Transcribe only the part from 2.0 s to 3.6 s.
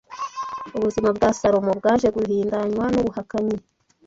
guhindanywa n’ubuhakanyi